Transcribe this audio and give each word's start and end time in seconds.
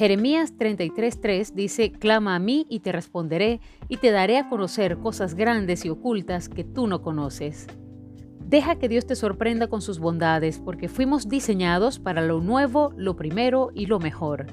Jeremías 0.00 0.54
33:3 0.56 1.52
dice, 1.52 1.92
Clama 1.92 2.34
a 2.34 2.38
mí 2.38 2.64
y 2.70 2.80
te 2.80 2.90
responderé, 2.90 3.60
y 3.86 3.98
te 3.98 4.10
daré 4.10 4.38
a 4.38 4.48
conocer 4.48 4.96
cosas 4.96 5.34
grandes 5.34 5.84
y 5.84 5.90
ocultas 5.90 6.48
que 6.48 6.64
tú 6.64 6.86
no 6.86 7.02
conoces. 7.02 7.66
Deja 8.38 8.76
que 8.76 8.88
Dios 8.88 9.04
te 9.06 9.14
sorprenda 9.14 9.66
con 9.66 9.82
sus 9.82 9.98
bondades, 9.98 10.58
porque 10.58 10.88
fuimos 10.88 11.28
diseñados 11.28 11.98
para 11.98 12.22
lo 12.22 12.40
nuevo, 12.40 12.94
lo 12.96 13.14
primero 13.14 13.72
y 13.74 13.84
lo 13.84 13.98
mejor. 13.98 14.46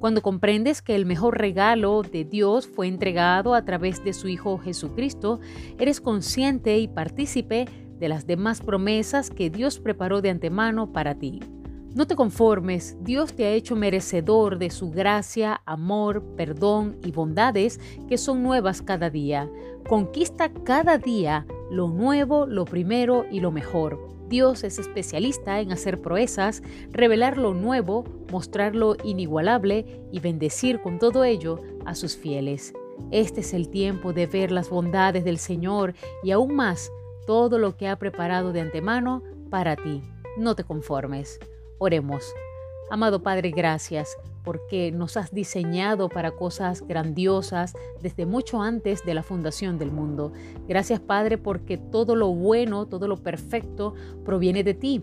Cuando 0.00 0.20
comprendes 0.20 0.82
que 0.82 0.96
el 0.96 1.06
mejor 1.06 1.38
regalo 1.38 2.02
de 2.02 2.24
Dios 2.24 2.66
fue 2.66 2.88
entregado 2.88 3.54
a 3.54 3.64
través 3.64 4.02
de 4.02 4.12
su 4.12 4.26
Hijo 4.26 4.58
Jesucristo, 4.58 5.38
eres 5.78 6.00
consciente 6.00 6.76
y 6.76 6.88
partícipe 6.88 7.66
de 8.00 8.08
las 8.08 8.26
demás 8.26 8.62
promesas 8.62 9.30
que 9.30 9.48
Dios 9.48 9.78
preparó 9.78 10.22
de 10.22 10.30
antemano 10.30 10.92
para 10.92 11.14
ti. 11.14 11.38
No 11.94 12.06
te 12.06 12.16
conformes, 12.16 12.96
Dios 13.00 13.34
te 13.34 13.46
ha 13.46 13.52
hecho 13.52 13.74
merecedor 13.74 14.58
de 14.58 14.70
su 14.70 14.90
gracia, 14.90 15.62
amor, 15.64 16.22
perdón 16.36 16.98
y 17.02 17.12
bondades 17.12 17.80
que 18.08 18.18
son 18.18 18.42
nuevas 18.42 18.82
cada 18.82 19.08
día. 19.08 19.50
Conquista 19.88 20.52
cada 20.52 20.98
día 20.98 21.46
lo 21.70 21.88
nuevo, 21.88 22.46
lo 22.46 22.66
primero 22.66 23.24
y 23.30 23.40
lo 23.40 23.50
mejor. 23.50 24.06
Dios 24.28 24.64
es 24.64 24.78
especialista 24.78 25.60
en 25.60 25.72
hacer 25.72 26.02
proezas, 26.02 26.62
revelar 26.90 27.38
lo 27.38 27.54
nuevo, 27.54 28.04
mostrar 28.30 28.74
lo 28.74 28.96
inigualable 29.02 30.02
y 30.12 30.20
bendecir 30.20 30.82
con 30.82 30.98
todo 30.98 31.24
ello 31.24 31.58
a 31.86 31.94
sus 31.94 32.16
fieles. 32.16 32.74
Este 33.10 33.40
es 33.40 33.54
el 33.54 33.70
tiempo 33.70 34.12
de 34.12 34.26
ver 34.26 34.50
las 34.50 34.68
bondades 34.68 35.24
del 35.24 35.38
Señor 35.38 35.94
y 36.22 36.32
aún 36.32 36.54
más 36.54 36.92
todo 37.26 37.58
lo 37.58 37.76
que 37.76 37.88
ha 37.88 37.98
preparado 37.98 38.52
de 38.52 38.60
antemano 38.60 39.22
para 39.50 39.76
ti. 39.76 40.02
No 40.36 40.54
te 40.54 40.64
conformes. 40.64 41.40
Oremos. 41.78 42.34
Amado 42.90 43.22
Padre, 43.22 43.50
gracias 43.50 44.16
porque 44.42 44.90
nos 44.90 45.16
has 45.16 45.30
diseñado 45.30 46.08
para 46.08 46.32
cosas 46.32 46.82
grandiosas 46.86 47.74
desde 48.02 48.26
mucho 48.26 48.62
antes 48.62 49.04
de 49.04 49.14
la 49.14 49.22
fundación 49.22 49.78
del 49.78 49.92
mundo. 49.92 50.32
Gracias 50.66 50.98
Padre 50.98 51.38
porque 51.38 51.76
todo 51.76 52.16
lo 52.16 52.28
bueno, 52.28 52.86
todo 52.86 53.06
lo 53.06 53.18
perfecto 53.18 53.94
proviene 54.24 54.64
de 54.64 54.74
ti. 54.74 55.02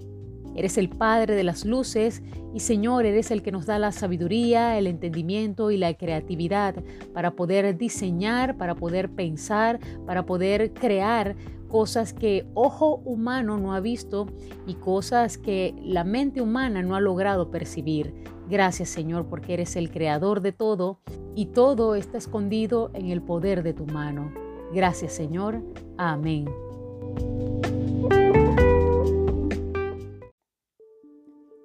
Eres 0.56 0.78
el 0.78 0.90
Padre 0.90 1.36
de 1.36 1.44
las 1.44 1.64
luces 1.66 2.24
y 2.54 2.62
Señor, 2.62 3.06
eres 3.06 3.30
el 3.30 3.42
que 3.42 3.52
nos 3.52 3.66
da 3.66 3.78
la 3.78 3.92
sabiduría, 3.92 4.78
el 4.78 4.88
entendimiento 4.88 5.70
y 5.70 5.78
la 5.78 5.94
creatividad 5.94 6.76
para 7.14 7.32
poder 7.32 7.78
diseñar, 7.78 8.58
para 8.58 8.76
poder 8.76 9.10
pensar, 9.10 9.80
para 10.06 10.26
poder 10.26 10.74
crear 10.74 11.36
cosas 11.76 12.14
que 12.14 12.48
ojo 12.54 13.02
humano 13.04 13.58
no 13.58 13.74
ha 13.74 13.82
visto 13.82 14.28
y 14.66 14.76
cosas 14.76 15.38
que 15.38 15.76
la 15.84 16.06
mente 16.06 16.40
humana 16.42 16.82
no 16.82 16.96
ha 16.96 17.02
logrado 17.02 17.52
percibir. 17.52 18.14
Gracias 18.50 18.88
Señor 18.88 19.28
porque 19.28 19.56
eres 19.56 19.76
el 19.76 19.92
creador 19.92 20.40
de 20.40 20.54
todo 20.54 21.02
y 21.36 21.48
todo 21.48 21.96
está 21.96 22.18
escondido 22.18 22.92
en 22.94 23.10
el 23.10 23.22
poder 23.22 23.62
de 23.62 23.74
tu 23.74 23.86
mano. 23.88 24.34
Gracias 24.74 25.12
Señor. 25.12 25.64
Amén. 25.98 26.46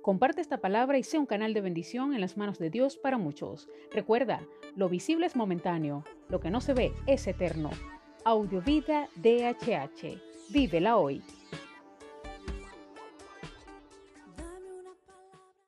Comparte 0.03 0.41
esta 0.41 0.59
palabra 0.59 0.99
y 0.99 1.05
sea 1.05 1.21
un 1.21 1.27
canal 1.27 1.55
de 1.55 1.61
bendición 1.61 2.15
en 2.15 2.21
las 2.21 2.37
manos 2.37 2.59
de 2.59 2.71
Dios 2.71 2.97
para 2.97 3.17
muchos. 3.17 3.69
Recuerda, 3.93 4.41
lo 4.75 4.89
visible 4.89 5.27
es 5.27 5.37
momentáneo, 5.37 6.03
lo 6.29 6.41
que 6.41 6.51
no 6.51 6.61
se 6.61 6.75
ve 6.75 6.93
es 7.07 7.29
eterno. 7.29 7.71
Audiovida 8.25 9.09
DHH. 9.17 10.19
Vívela 10.51 10.97
hoy. 10.97 11.23